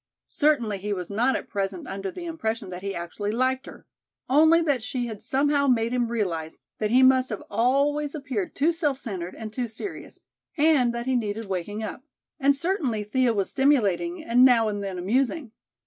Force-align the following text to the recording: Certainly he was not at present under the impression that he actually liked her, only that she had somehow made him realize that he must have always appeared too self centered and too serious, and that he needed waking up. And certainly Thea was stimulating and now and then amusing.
Certainly 0.29 0.79
he 0.79 0.93
was 0.93 1.11
not 1.11 1.35
at 1.35 1.47
present 1.47 1.85
under 1.87 2.09
the 2.09 2.25
impression 2.25 2.71
that 2.71 2.81
he 2.81 2.95
actually 2.95 3.31
liked 3.31 3.67
her, 3.67 3.85
only 4.27 4.59
that 4.63 4.81
she 4.81 5.05
had 5.05 5.21
somehow 5.21 5.67
made 5.67 5.93
him 5.93 6.07
realize 6.07 6.57
that 6.79 6.89
he 6.89 7.03
must 7.03 7.29
have 7.29 7.43
always 7.51 8.15
appeared 8.15 8.55
too 8.55 8.71
self 8.71 8.97
centered 8.97 9.35
and 9.35 9.53
too 9.53 9.67
serious, 9.67 10.17
and 10.57 10.91
that 10.91 11.05
he 11.05 11.15
needed 11.15 11.45
waking 11.45 11.83
up. 11.83 12.01
And 12.39 12.55
certainly 12.55 13.03
Thea 13.03 13.31
was 13.31 13.51
stimulating 13.51 14.23
and 14.23 14.43
now 14.43 14.69
and 14.69 14.83
then 14.83 14.97
amusing. 14.97 15.51